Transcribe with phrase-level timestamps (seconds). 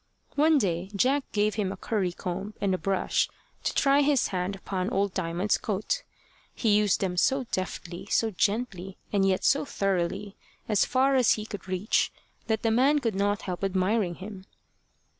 [0.33, 3.29] One day Jack gave him a curry comb and a brush
[3.63, 6.01] to try his hand upon old Diamond's coat.
[6.55, 10.35] He used them so deftly, so gently, and yet so thoroughly,
[10.67, 12.11] as far as he could reach,
[12.47, 14.45] that the man could not help admiring him.